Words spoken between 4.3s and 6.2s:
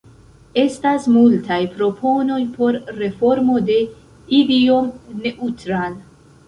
Idiom-Neutral.